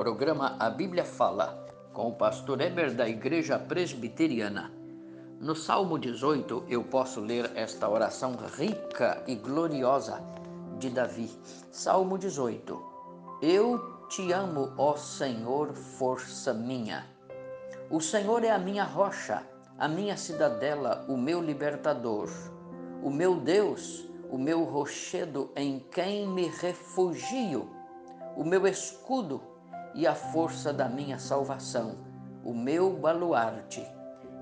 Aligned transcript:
Programa 0.00 0.56
A 0.58 0.70
Bíblia 0.70 1.04
Fala, 1.04 1.62
com 1.92 2.08
o 2.08 2.14
pastor 2.14 2.62
Eber 2.62 2.94
da 2.94 3.06
Igreja 3.06 3.58
Presbiteriana. 3.58 4.72
No 5.38 5.54
Salmo 5.54 5.98
18, 5.98 6.64
eu 6.70 6.82
posso 6.82 7.20
ler 7.20 7.52
esta 7.54 7.86
oração 7.86 8.34
rica 8.56 9.22
e 9.26 9.34
gloriosa 9.34 10.22
de 10.78 10.88
Davi. 10.88 11.30
Salmo 11.70 12.16
18. 12.16 12.82
Eu 13.42 14.06
te 14.08 14.32
amo, 14.32 14.72
ó 14.78 14.96
Senhor, 14.96 15.74
força 15.74 16.54
minha. 16.54 17.04
O 17.90 18.00
Senhor 18.00 18.42
é 18.42 18.50
a 18.50 18.58
minha 18.58 18.84
rocha, 18.84 19.46
a 19.78 19.86
minha 19.86 20.16
cidadela, 20.16 21.04
o 21.10 21.16
meu 21.18 21.42
libertador. 21.42 22.30
O 23.02 23.10
meu 23.10 23.36
Deus, 23.36 24.08
o 24.30 24.38
meu 24.38 24.64
rochedo 24.64 25.50
em 25.54 25.78
quem 25.92 26.26
me 26.26 26.46
refugio, 26.46 27.68
o 28.34 28.42
meu 28.42 28.66
escudo 28.66 29.49
e 29.94 30.06
a 30.06 30.14
força 30.14 30.72
da 30.72 30.88
minha 30.88 31.18
salvação, 31.18 31.98
o 32.44 32.54
meu 32.54 32.92
baluarte. 32.92 33.86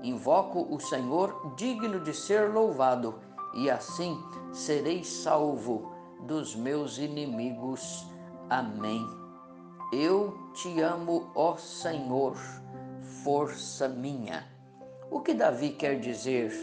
Invoco 0.03 0.73
o 0.73 0.79
Senhor 0.79 1.53
digno 1.55 1.99
de 1.99 2.13
ser 2.13 2.51
louvado, 2.51 3.19
e 3.55 3.69
assim 3.69 4.17
serei 4.53 5.03
salvo 5.03 5.91
dos 6.21 6.55
meus 6.55 6.97
inimigos. 6.97 8.07
Amém. 8.49 9.05
Eu 9.91 10.51
te 10.53 10.79
amo, 10.81 11.31
ó 11.35 11.55
Senhor, 11.57 12.37
força 13.23 13.87
minha. 13.87 14.47
O 15.09 15.19
que 15.21 15.33
Davi 15.33 15.71
quer 15.71 15.99
dizer 15.99 16.53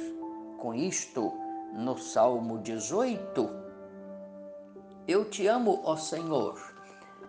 com 0.59 0.73
isto 0.73 1.33
no 1.75 1.99
Salmo 1.99 2.59
18? 2.59 3.51
Eu 5.09 5.29
te 5.29 5.47
amo, 5.47 5.81
ó 5.85 5.97
Senhor 5.97 6.76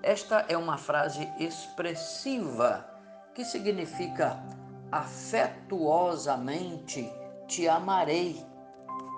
esta 0.08 0.46
é 0.48 0.58
uma 0.58 0.78
frase 0.78 1.30
expressiva 1.38 2.90
que 3.36 3.44
significa 3.44 4.42
afetuosamente 4.90 7.12
te 7.46 7.68
amarei, 7.68 8.42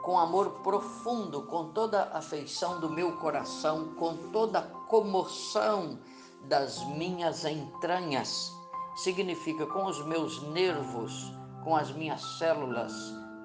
com 0.03 0.17
amor 0.17 0.63
profundo, 0.63 1.43
com 1.43 1.71
toda 1.73 2.05
a 2.05 2.17
afeição 2.17 2.79
do 2.79 2.89
meu 2.89 3.17
coração, 3.17 3.93
com 3.99 4.17
toda 4.31 4.57
a 4.57 4.63
comoção 4.63 5.99
das 6.45 6.83
minhas 6.97 7.45
entranhas. 7.45 8.51
Significa 8.95 9.67
com 9.67 9.85
os 9.85 10.03
meus 10.05 10.41
nervos, 10.41 11.31
com 11.63 11.75
as 11.75 11.91
minhas 11.91 12.39
células, 12.39 12.91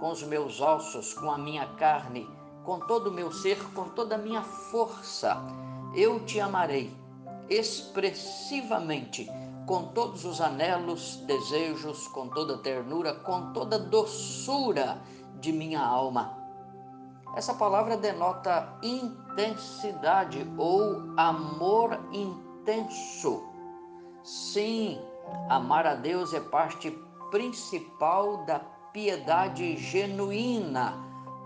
com 0.01 0.11
os 0.11 0.23
meus 0.23 0.63
ossos, 0.63 1.13
com 1.13 1.31
a 1.31 1.37
minha 1.37 1.67
carne, 1.75 2.27
com 2.65 2.81
todo 2.81 3.09
o 3.09 3.13
meu 3.13 3.31
ser, 3.31 3.63
com 3.75 3.91
toda 3.91 4.15
a 4.15 4.19
minha 4.19 4.43
força. 4.43 5.37
Eu 5.95 6.25
te 6.25 6.41
amarei 6.41 7.04
expressivamente, 7.49 9.31
com 9.67 9.89
todos 9.89 10.25
os 10.25 10.41
anelos, 10.41 11.17
desejos, 11.27 12.07
com 12.09 12.29
toda 12.29 12.59
ternura, 12.59 13.15
com 13.15 13.53
toda 13.53 13.79
doçura 13.79 14.99
de 15.41 15.53
minha 15.53 15.81
alma. 15.81 16.39
Essa 17.37 17.55
palavra 17.55 17.97
denota 17.97 18.79
intensidade 18.83 20.47
ou 20.57 21.03
amor 21.17 21.99
intenso. 22.13 23.43
Sim, 24.23 25.01
amar 25.49 25.87
a 25.87 25.95
Deus 25.95 26.33
é 26.33 26.41
parte 26.41 26.91
principal 27.31 28.45
da 28.45 28.61
piedade 28.93 29.77
genuína 29.77 30.95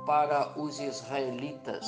para 0.04 0.52
os 0.60 0.78
israelitas 0.78 1.86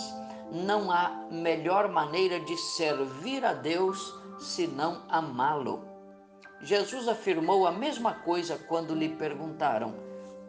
não 0.52 0.90
há 0.90 1.26
melhor 1.30 1.88
maneira 1.88 2.40
de 2.40 2.56
servir 2.56 3.44
a 3.44 3.52
Deus 3.52 4.14
senão 4.38 5.02
amá-lo. 5.08 5.84
Jesus 6.62 7.08
afirmou 7.08 7.66
a 7.66 7.72
mesma 7.72 8.12
coisa 8.12 8.58
quando 8.68 8.94
lhe 8.94 9.08
perguntaram: 9.08 9.94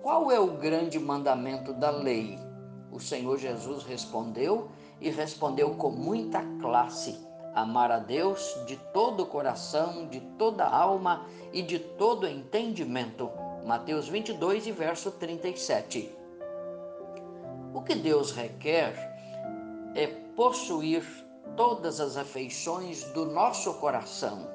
Qual 0.02 0.32
é 0.32 0.40
o 0.40 0.58
grande 0.58 1.00
mandamento 1.00 1.73
da 1.73 1.90
lei? 1.90 2.38
O 2.92 3.00
Senhor 3.00 3.38
Jesus 3.38 3.84
respondeu 3.84 4.70
e 5.00 5.10
respondeu 5.10 5.76
com 5.76 5.90
muita 5.90 6.42
classe: 6.60 7.17
Amar 7.54 7.92
a 7.92 8.00
Deus 8.00 8.58
de 8.66 8.76
todo 8.94 9.23
o 9.23 9.26
coração, 9.28 10.08
de 10.08 10.20
toda 10.38 10.66
a 10.66 10.76
alma 10.76 11.26
e 11.54 11.61
de 11.61 11.80
todo 11.80 12.23
o 12.23 12.30
entendimento. 12.30 13.30
Mateus 13.66 14.08
22 14.10 14.67
e 14.67 14.72
verso 14.72 15.11
37. 15.11 16.14
O 17.73 17.82
que 17.82 17.95
Deus 17.95 18.32
requer 18.32 19.11
é 19.96 20.08
possuir 20.36 21.04
todas 21.56 22.00
as 22.00 22.18
afeições 22.18 23.04
do 23.14 23.26
nosso 23.26 23.74
coração. 23.76 24.48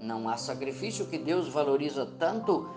Não 0.00 0.28
há 0.28 0.36
sacrifício 0.36 1.06
que 1.06 1.18
Deus 1.18 1.48
valoriza 1.48 2.06
tanto 2.18 2.68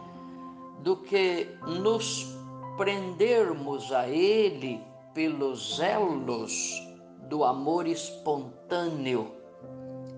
do 0.81 0.97
que 0.97 1.47
nos 1.65 2.35
prendermos 2.77 3.91
a 3.91 4.07
Ele 4.07 4.81
pelos 5.13 5.79
elos 5.79 6.71
do 7.29 7.43
amor 7.43 7.87
espontâneo. 7.87 9.31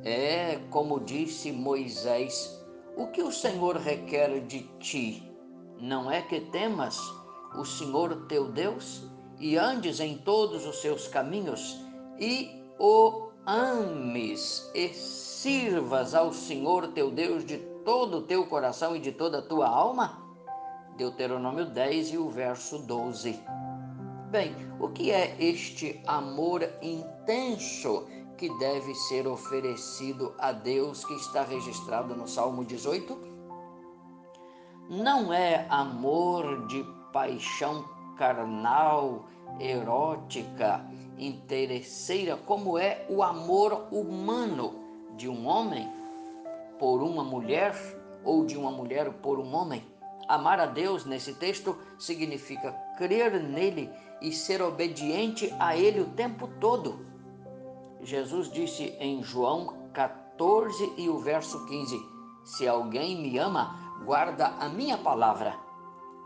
É 0.04 0.60
como 0.70 1.00
disse 1.00 1.52
Moisés: 1.52 2.64
o 2.96 3.08
que 3.08 3.22
o 3.22 3.32
Senhor 3.32 3.78
requer 3.78 4.42
de 4.42 4.64
ti? 4.80 5.32
Não 5.80 6.10
é 6.10 6.22
que 6.22 6.42
temas 6.42 6.98
o 7.56 7.66
Senhor 7.66 8.26
teu 8.28 8.52
Deus 8.52 9.04
e 9.40 9.58
andes 9.58 10.00
em 10.00 10.18
todos 10.18 10.66
os 10.66 10.82
seus 10.82 11.08
caminhos 11.08 11.85
e 12.20 12.64
o 12.80 13.30
ames 13.46 14.70
e 14.74 14.90
sirvas 14.90 16.16
ao 16.16 16.34
Senhor 16.34 16.88
teu 16.88 17.12
Deus 17.12 17.46
de 17.46 17.58
todo 17.84 18.18
o 18.18 18.22
teu 18.24 18.46
coração 18.48 18.96
e 18.96 19.00
de 19.00 19.12
toda 19.12 19.40
a 19.40 19.42
tua 19.42 19.68
alma? 19.68 20.22
Deuteronômio 20.98 21.66
10 21.66 22.14
e 22.14 22.18
o 22.18 22.30
verso 22.30 22.80
12. 22.80 23.40
Bem, 24.32 24.56
o 24.80 24.90
que 24.90 25.12
é 25.12 25.36
este 25.40 26.02
amor 26.08 26.68
intenso 26.82 28.08
que 28.38 28.50
deve 28.58 28.94
ser 28.96 29.28
oferecido 29.28 30.34
a 30.40 30.52
Deus 30.52 31.06
que 31.06 31.14
está 31.14 31.44
registrado 31.44 32.16
no 32.16 32.28
Salmo 32.28 32.66
18? 32.66 33.18
Não 34.90 35.32
é 35.32 35.66
amor 35.70 36.68
de 36.68 36.84
paixão 37.12 37.86
carnal, 38.18 39.26
erótica, 39.60 40.86
interesseira, 41.18 42.38
como 42.38 42.78
é 42.78 43.06
o 43.10 43.24
amor 43.24 43.88
humano 43.92 44.74
de 45.16 45.30
um 45.30 45.48
homem 45.48 45.90
por 46.78 47.02
uma 47.02 47.24
mulher 47.24 47.74
ou 48.24 48.46
de 48.46 48.58
uma 48.58 48.72
mulher 48.72 49.12
por 49.14 49.40
um 49.40 49.54
homem. 49.54 49.84
Amar 50.28 50.60
a 50.60 50.66
Deus 50.66 51.06
nesse 51.06 51.34
texto 51.36 51.78
significa 52.00 52.72
crer 52.98 53.40
nele 53.42 53.90
e 54.22 54.32
ser 54.32 54.62
obediente 54.62 55.54
a 55.60 55.78
ele 55.78 56.02
o 56.02 56.10
tempo 56.10 56.48
todo. 56.60 57.06
Jesus 58.02 58.52
disse 58.52 58.96
em 59.00 59.22
João 59.24 59.90
14 59.94 60.94
e 60.98 61.10
o 61.10 61.20
verso 61.20 61.66
15: 61.68 62.00
Se 62.44 62.68
alguém 62.68 63.22
me 63.22 63.38
ama, 63.38 63.96
guarda 64.04 64.48
a 64.60 64.68
minha 64.68 64.98
palavra 64.98 65.56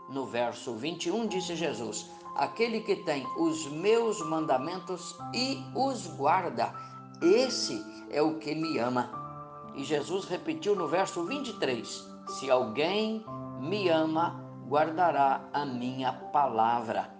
no 0.08 0.26
verso 0.26 0.74
21, 0.74 1.26
disse 1.26 1.54
Jesus: 1.54 2.10
Aquele 2.34 2.80
que 2.80 2.96
tem 2.96 3.26
os 3.36 3.66
meus 3.66 4.20
mandamentos 4.26 5.16
e 5.34 5.62
os 5.74 6.06
guarda, 6.06 6.72
esse 7.20 7.84
é 8.10 8.22
o 8.22 8.38
que 8.38 8.54
me 8.54 8.78
ama. 8.78 9.10
E 9.74 9.84
Jesus 9.84 10.24
repetiu 10.24 10.74
no 10.74 10.88
verso 10.88 11.24
23: 11.24 12.08
Se 12.28 12.50
alguém 12.50 13.24
me 13.60 13.88
ama, 13.88 14.40
guardará 14.66 15.48
a 15.52 15.64
minha 15.64 16.12
palavra. 16.12 17.10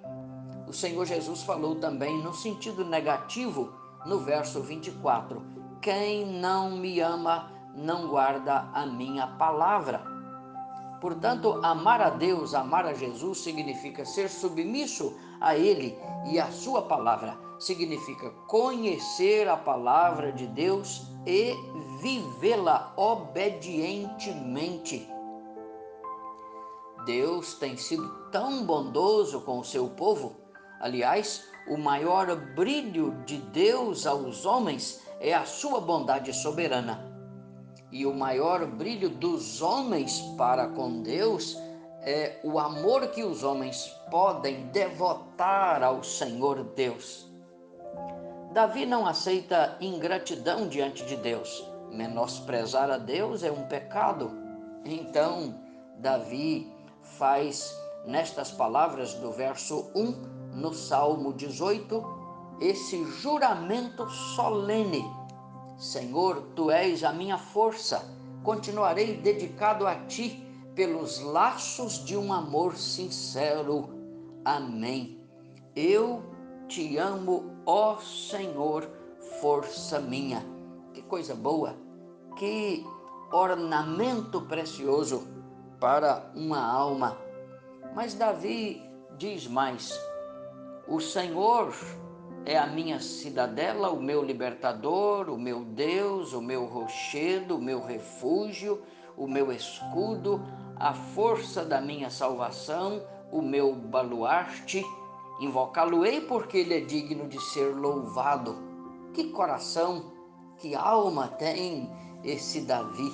O 0.67 0.73
Senhor 0.73 1.05
Jesus 1.05 1.43
falou 1.43 1.77
também 1.77 2.23
no 2.23 2.33
sentido 2.33 2.85
negativo 2.85 3.73
no 4.07 4.21
verso 4.21 4.63
24: 4.63 5.43
Quem 5.83 6.25
não 6.25 6.77
me 6.77 7.01
ama, 7.01 7.51
não 7.75 8.09
guarda 8.09 8.71
a 8.73 8.87
minha 8.87 9.27
palavra. 9.27 10.20
Portanto, 11.01 11.59
amar 11.63 12.03
a 12.03 12.11
Deus, 12.11 12.55
amar 12.55 12.85
a 12.85 12.93
Jesus, 12.93 13.39
significa 13.39 14.05
ser 14.05 14.29
submisso 14.29 15.17
a 15.41 15.57
Ele 15.57 15.99
e 16.27 16.39
a 16.39 16.51
Sua 16.51 16.83
palavra. 16.83 17.39
Significa 17.59 18.29
conhecer 18.47 19.49
a 19.49 19.57
palavra 19.57 20.31
de 20.31 20.47
Deus 20.47 21.07
e 21.27 21.55
vivê-la 22.03 22.93
obedientemente. 22.97 25.09
Deus 27.07 27.55
tem 27.55 27.79
sido 27.79 28.07
tão 28.31 28.63
bondoso 28.65 29.41
com 29.41 29.59
o 29.59 29.65
seu 29.65 29.89
povo. 29.89 30.37
Aliás, 30.81 31.49
o 31.69 31.79
maior 31.79 32.37
brilho 32.55 33.15
de 33.25 33.39
Deus 33.39 34.07
aos 34.07 34.45
homens 34.45 35.03
é 35.19 35.33
a 35.33 35.47
sua 35.47 35.81
bondade 35.81 36.35
soberana 36.35 37.10
e 37.93 38.07
o 38.07 38.15
maior 38.15 38.67
brilho 38.67 39.09
dos 39.09 39.61
homens 39.61 40.21
para 40.37 40.69
com 40.69 41.03
Deus 41.03 41.57
é 42.03 42.41
o 42.43 42.59
amor 42.59 43.09
que 43.09 43.23
os 43.23 43.43
homens 43.43 43.87
podem 44.11 44.67
devotar 44.69 45.83
ao 45.83 46.03
Senhor 46.03 46.65
Deus. 46.75 47.29
Davi 48.53 48.87
não 48.87 49.07
aceita 49.07 49.77
ingratidão 49.81 50.67
diante 50.67 51.05
de 51.05 51.17
Deus. 51.17 51.65
Menosprezar 51.93 52.91
a 52.91 52.99
Deus 52.99 53.43
é 53.43 53.51
um 53.51 53.67
pecado. 53.67 54.31
Então, 54.85 55.55
Davi 55.99 56.73
faz 57.03 57.77
nestas 58.07 58.51
palavras 58.51 59.15
do 59.15 59.31
verso 59.31 59.91
1 59.95 60.57
no 60.57 60.73
Salmo 60.73 61.33
18 61.33 62.21
esse 62.61 63.05
juramento 63.05 64.09
solene: 64.11 65.05
Senhor, 65.81 66.43
tu 66.55 66.71
és 66.71 67.03
a 67.03 67.11
minha 67.11 67.39
força, 67.39 68.05
continuarei 68.45 69.17
dedicado 69.17 69.87
a 69.87 69.95
ti 70.05 70.47
pelos 70.75 71.21
laços 71.21 72.05
de 72.05 72.19
um 72.19 72.35
amor 72.35 72.77
sincero. 72.77 73.89
Amém. 74.45 75.25
Eu 75.75 76.23
te 76.69 76.99
amo, 76.99 77.63
ó 77.65 77.97
Senhor, 77.97 78.91
força 79.41 79.99
minha. 79.99 80.45
Que 80.93 81.01
coisa 81.01 81.35
boa, 81.35 81.75
que 82.37 82.85
ornamento 83.33 84.43
precioso 84.43 85.27
para 85.81 86.31
uma 86.35 86.63
alma. 86.63 87.17
Mas 87.95 88.13
Davi 88.13 88.83
diz 89.17 89.47
mais: 89.47 89.99
O 90.87 91.01
Senhor 91.01 91.73
é 92.45 92.57
a 92.57 92.67
minha 92.67 92.99
cidadela, 93.01 93.91
o 93.91 94.03
meu 94.03 94.23
libertador, 94.23 95.29
o 95.29 95.39
meu 95.39 95.65
Deus, 95.65 96.33
o 96.33 96.41
meu 96.41 96.65
rochedo, 96.65 97.57
o 97.57 97.63
meu 97.63 97.85
refúgio, 97.85 98.83
o 99.17 99.27
meu 99.27 99.53
escudo, 99.53 100.41
a 100.77 100.95
força 100.95 101.65
da 101.65 101.81
minha 101.81 102.09
salvação, 102.11 103.03
o 103.31 103.43
meu 103.43 103.75
baluarte. 103.75 104.85
Invocá-lo-ei 105.41 106.23
porque 106.23 106.59
ele 106.59 106.75
é 106.75 106.81
digno 106.81 107.29
de 107.29 107.41
ser 107.41 107.75
louvado. 107.75 108.57
Que 109.13 109.31
coração, 109.31 110.13
que 110.59 110.75
alma 110.75 111.29
tem 111.29 111.91
esse 112.25 112.63
Davi. 112.63 113.11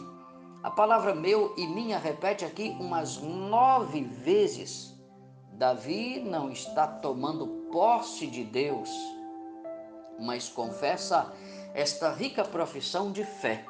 A 0.63 0.71
palavra 0.71 1.15
meu 1.15 1.55
e 1.57 1.67
minha 1.67 1.99
repete 1.99 2.45
aqui 2.45 2.77
umas 2.81 3.19
nove 3.19 4.03
vezes. 4.03 4.97
Davi 5.53 6.21
não 6.21 6.51
está 6.51 6.87
tomando 6.87 7.56
posse 7.77 8.27
de 8.27 8.43
Deus, 8.43 8.89
mas 10.19 10.49
confessa 10.49 11.31
esta 11.75 12.11
rica 12.11 12.43
profissão 12.43 13.13
de 13.13 13.23
fé, 13.23 13.67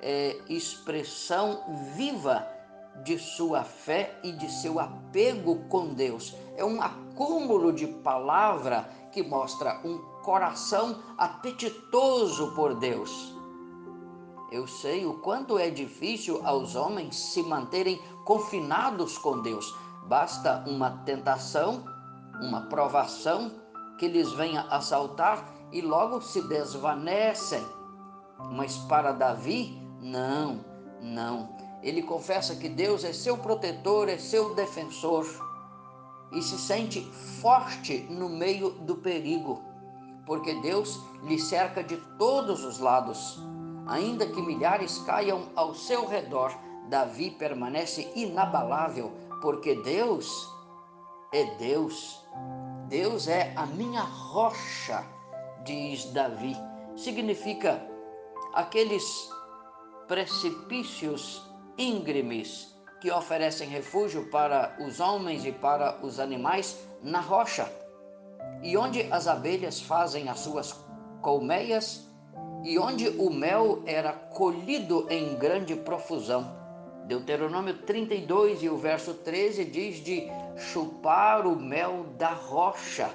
é 0.00 0.38
expressão 0.48 1.62
viva 1.94 2.48
de 3.02 3.18
sua 3.18 3.62
fé 3.62 4.18
e 4.24 4.32
de 4.32 4.50
seu 4.50 4.80
apego 4.80 5.56
com 5.68 5.92
Deus. 5.92 6.34
É 6.56 6.64
um 6.64 6.80
acúmulo 6.80 7.70
de 7.70 7.86
palavra 7.86 8.88
que 9.12 9.22
mostra 9.22 9.78
um 9.84 9.98
coração 10.22 11.02
apetitoso 11.18 12.54
por 12.54 12.74
Deus. 12.74 13.34
Eu 14.50 14.66
sei 14.66 15.04
o 15.04 15.18
quanto 15.18 15.58
é 15.58 15.68
difícil 15.68 16.40
aos 16.46 16.76
homens 16.76 17.14
se 17.14 17.42
manterem 17.42 18.00
confinados 18.24 19.18
com 19.18 19.42
Deus. 19.42 19.70
Basta 20.06 20.64
uma 20.66 21.02
tentação, 21.04 21.92
uma 22.40 22.62
provação 22.62 23.52
que 23.98 24.08
lhes 24.08 24.32
venha 24.32 24.62
assaltar 24.62 25.44
e 25.72 25.80
logo 25.80 26.20
se 26.20 26.42
desvanecem. 26.48 27.64
Mas 28.52 28.76
para 28.76 29.12
Davi, 29.12 29.80
não, 30.00 30.64
não. 31.00 31.56
Ele 31.82 32.02
confessa 32.02 32.56
que 32.56 32.68
Deus 32.68 33.04
é 33.04 33.12
seu 33.12 33.36
protetor, 33.36 34.08
é 34.08 34.18
seu 34.18 34.54
defensor 34.54 35.26
e 36.32 36.42
se 36.42 36.58
sente 36.58 37.00
forte 37.40 38.06
no 38.10 38.28
meio 38.28 38.70
do 38.70 38.96
perigo, 38.96 39.62
porque 40.26 40.54
Deus 40.60 41.00
lhe 41.22 41.38
cerca 41.38 41.82
de 41.82 41.96
todos 42.18 42.64
os 42.64 42.78
lados. 42.78 43.38
Ainda 43.86 44.26
que 44.26 44.40
milhares 44.40 44.98
caiam 45.00 45.48
ao 45.54 45.74
seu 45.74 46.06
redor, 46.06 46.52
Davi 46.88 47.30
permanece 47.30 48.10
inabalável, 48.16 49.12
porque 49.40 49.74
Deus 49.82 50.48
é 51.32 51.44
Deus. 51.56 52.23
Deus 52.88 53.28
é 53.28 53.52
a 53.56 53.66
minha 53.66 54.02
rocha, 54.02 55.04
diz 55.64 56.04
Davi. 56.12 56.56
Significa 56.96 57.82
aqueles 58.52 59.04
precipícios 60.06 61.42
íngremes 61.78 62.74
que 63.00 63.10
oferecem 63.10 63.68
refúgio 63.68 64.30
para 64.30 64.76
os 64.80 65.00
homens 65.00 65.44
e 65.44 65.52
para 65.52 65.98
os 66.04 66.20
animais 66.20 66.78
na 67.02 67.20
rocha, 67.20 67.70
e 68.62 68.76
onde 68.76 69.02
as 69.12 69.26
abelhas 69.26 69.80
fazem 69.80 70.28
as 70.28 70.40
suas 70.40 70.74
colmeias 71.20 72.08
e 72.62 72.78
onde 72.78 73.08
o 73.08 73.30
mel 73.30 73.82
era 73.86 74.12
colhido 74.12 75.06
em 75.10 75.36
grande 75.36 75.74
profusão. 75.74 76.63
Deuteronômio 77.06 77.78
32 77.78 78.62
e 78.62 78.68
o 78.68 78.76
verso 78.76 79.14
13 79.14 79.64
diz 79.64 79.96
de 79.96 80.28
chupar 80.56 81.44
o 81.46 81.56
mel 81.56 82.04
da 82.16 82.32
rocha. 82.32 83.10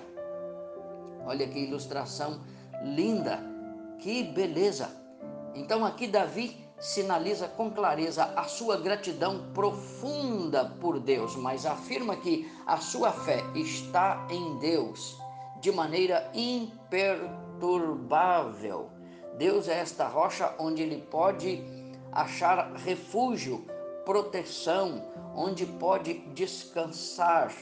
Olha 1.25 1.47
que 1.47 1.59
ilustração 1.59 2.41
linda, 2.83 3.39
que 3.99 4.23
beleza. 4.23 4.89
Então 5.55 5.85
aqui 5.85 6.07
Davi 6.07 6.57
sinaliza 6.79 7.47
com 7.47 7.71
clareza 7.71 8.25
a 8.35 8.43
sua 8.45 8.77
gratidão 8.77 9.51
profunda 9.53 10.65
por 10.79 10.99
Deus, 10.99 11.35
mas 11.35 11.65
afirma 11.65 12.15
que 12.15 12.47
a 12.65 12.77
sua 12.77 13.11
fé 13.11 13.43
está 13.55 14.27
em 14.29 14.57
Deus 14.59 15.17
de 15.59 15.71
maneira 15.71 16.29
imperturbável 16.33 18.99
Deus 19.39 19.69
é 19.69 19.79
esta 19.79 20.05
rocha 20.05 20.53
onde 20.59 20.81
ele 20.81 21.01
pode 21.09 21.63
achar 22.11 22.73
refúgio, 22.73 23.65
proteção, 24.09 25.03
onde 25.35 25.67
pode 25.67 26.15
descansar 26.33 27.53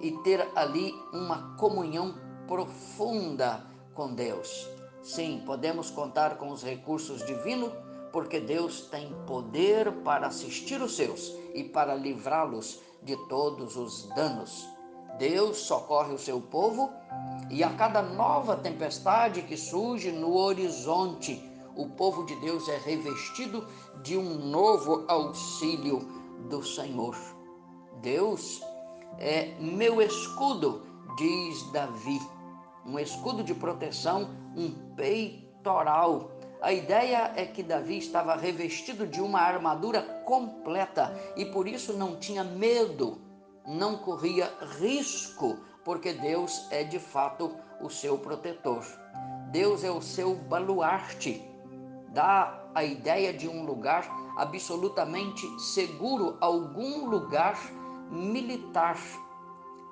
e 0.00 0.12
ter 0.24 0.48
ali 0.56 0.94
uma 1.12 1.54
comunhão 1.58 2.14
profunda 2.48 3.66
com 3.92 4.14
Deus. 4.14 4.66
Sim, 5.02 5.42
podemos 5.44 5.90
contar 5.90 6.38
com 6.38 6.48
os 6.48 6.62
recursos 6.62 7.22
divinos, 7.26 7.70
porque 8.10 8.40
Deus 8.40 8.86
tem 8.86 9.14
poder 9.26 9.92
para 10.02 10.28
assistir 10.28 10.80
os 10.80 10.96
seus 10.96 11.34
e 11.52 11.64
para 11.64 11.94
livrá-los 11.94 12.80
de 13.02 13.14
todos 13.28 13.76
os 13.76 14.08
danos. 14.14 14.66
Deus 15.18 15.58
socorre 15.58 16.14
o 16.14 16.18
seu 16.18 16.40
povo 16.40 16.90
e 17.50 17.62
a 17.62 17.74
cada 17.74 18.00
nova 18.00 18.56
tempestade 18.56 19.42
que 19.42 19.54
surge 19.54 20.10
no 20.10 20.34
horizonte, 20.34 21.49
o 21.76 21.88
povo 21.88 22.24
de 22.24 22.34
Deus 22.36 22.68
é 22.68 22.76
revestido 22.78 23.66
de 24.02 24.16
um 24.16 24.34
novo 24.46 25.04
auxílio 25.08 25.98
do 26.48 26.62
Senhor. 26.62 27.16
Deus 28.00 28.60
é 29.18 29.54
meu 29.60 30.00
escudo, 30.00 30.82
diz 31.16 31.62
Davi, 31.72 32.20
um 32.86 32.98
escudo 32.98 33.42
de 33.42 33.54
proteção, 33.54 34.30
um 34.56 34.70
peitoral. 34.94 36.30
A 36.62 36.72
ideia 36.72 37.32
é 37.36 37.46
que 37.46 37.62
Davi 37.62 37.98
estava 37.98 38.36
revestido 38.36 39.06
de 39.06 39.20
uma 39.20 39.40
armadura 39.40 40.02
completa 40.24 41.14
e 41.36 41.44
por 41.44 41.66
isso 41.66 41.92
não 41.94 42.16
tinha 42.16 42.44
medo 42.44 43.30
não 43.66 43.96
corria 43.96 44.52
risco, 44.80 45.58
porque 45.84 46.12
Deus 46.12 46.66
é 46.70 46.82
de 46.82 46.98
fato 46.98 47.54
o 47.80 47.88
seu 47.88 48.18
protetor. 48.18 48.84
Deus 49.50 49.84
é 49.84 49.90
o 49.90 50.02
seu 50.02 50.34
baluarte. 50.34 51.42
Dá 52.10 52.64
a 52.74 52.82
ideia 52.82 53.32
de 53.32 53.48
um 53.48 53.64
lugar 53.64 54.04
absolutamente 54.36 55.46
seguro, 55.60 56.36
algum 56.40 57.08
lugar 57.08 57.56
militar. 58.10 58.98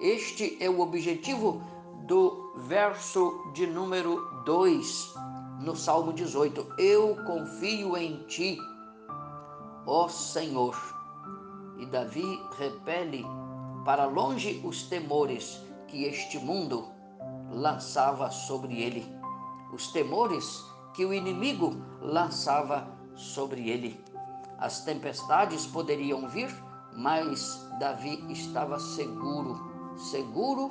Este 0.00 0.56
é 0.60 0.68
o 0.68 0.80
objetivo 0.80 1.62
do 2.06 2.52
verso 2.56 3.50
de 3.52 3.66
número 3.66 4.42
2 4.44 5.14
no 5.60 5.76
Salmo 5.76 6.12
18. 6.12 6.74
Eu 6.78 7.16
confio 7.24 7.96
em 7.96 8.24
ti, 8.24 8.58
ó 9.86 10.08
Senhor. 10.08 10.76
E 11.78 11.86
Davi 11.86 12.40
repele 12.56 13.24
para 13.84 14.06
longe 14.06 14.60
os 14.64 14.82
temores 14.84 15.62
que 15.86 16.04
este 16.04 16.38
mundo 16.38 16.88
lançava 17.50 18.30
sobre 18.30 18.82
ele, 18.82 19.06
os 19.72 19.92
temores 19.92 20.67
que 20.94 21.04
o 21.04 21.12
inimigo 21.12 21.76
lançava 22.00 22.88
sobre 23.14 23.68
ele. 23.68 24.02
As 24.58 24.84
tempestades 24.84 25.66
poderiam 25.66 26.28
vir, 26.28 26.54
mas 26.92 27.68
Davi 27.78 28.24
estava 28.30 28.78
seguro, 28.78 29.96
seguro 29.96 30.70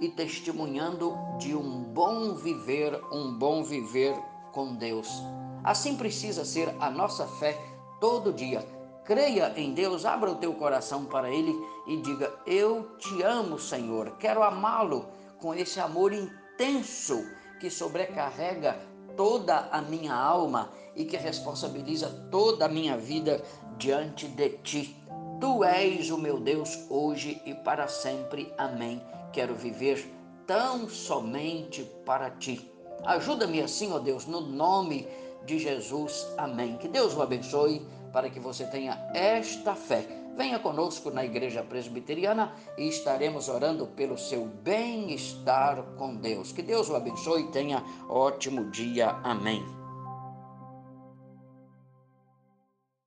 e 0.00 0.08
testemunhando 0.08 1.16
de 1.38 1.54
um 1.54 1.82
bom 1.84 2.34
viver, 2.34 2.98
um 3.12 3.36
bom 3.36 3.62
viver 3.62 4.16
com 4.52 4.74
Deus. 4.76 5.22
Assim 5.64 5.96
precisa 5.96 6.44
ser 6.44 6.74
a 6.80 6.88
nossa 6.90 7.26
fé 7.26 7.58
todo 8.00 8.32
dia 8.32 8.78
creia 9.08 9.54
em 9.56 9.72
Deus, 9.72 10.04
abra 10.04 10.30
o 10.30 10.36
teu 10.36 10.52
coração 10.52 11.06
para 11.06 11.30
Ele 11.30 11.58
e 11.86 11.96
diga: 11.96 12.30
Eu 12.46 12.94
te 12.98 13.22
amo, 13.22 13.58
Senhor, 13.58 14.10
quero 14.18 14.42
amá-lo 14.42 15.08
com 15.38 15.54
esse 15.54 15.80
amor 15.80 16.12
intenso 16.12 17.24
que 17.58 17.70
sobrecarrega 17.70 18.78
toda 19.16 19.68
a 19.72 19.82
minha 19.82 20.14
alma 20.14 20.70
e 20.94 21.04
que 21.04 21.16
responsabiliza 21.16 22.08
toda 22.30 22.66
a 22.66 22.68
minha 22.68 22.96
vida 22.96 23.42
diante 23.76 24.28
de 24.28 24.50
ti. 24.58 24.96
Tu 25.40 25.64
és 25.64 26.10
o 26.10 26.18
meu 26.18 26.40
Deus 26.40 26.86
hoje 26.88 27.40
e 27.44 27.54
para 27.54 27.86
sempre. 27.88 28.52
Amém. 28.56 29.02
Quero 29.32 29.54
viver 29.54 30.12
tão 30.46 30.88
somente 30.88 31.84
para 32.04 32.30
ti. 32.30 32.72
Ajuda-me 33.04 33.60
assim, 33.60 33.92
ó 33.92 33.98
Deus, 33.98 34.26
no 34.26 34.40
nome 34.40 35.06
de 35.44 35.58
Jesus. 35.58 36.26
Amém. 36.36 36.76
Que 36.76 36.88
Deus 36.88 37.14
o 37.14 37.22
abençoe 37.22 37.86
para 38.12 38.28
que 38.30 38.40
você 38.40 38.66
tenha 38.66 38.98
esta 39.14 39.74
fé. 39.74 40.04
Venha 40.38 40.60
conosco 40.60 41.10
na 41.10 41.24
Igreja 41.24 41.64
Presbiteriana 41.64 42.54
e 42.78 42.86
estaremos 42.86 43.48
orando 43.48 43.88
pelo 43.88 44.16
seu 44.16 44.46
bem-estar 44.46 45.82
com 45.96 46.14
Deus. 46.14 46.52
Que 46.52 46.62
Deus 46.62 46.88
o 46.88 46.94
abençoe 46.94 47.42
e 47.42 47.50
tenha 47.50 47.82
ótimo 48.08 48.70
dia. 48.70 49.08
Amém. 49.24 49.77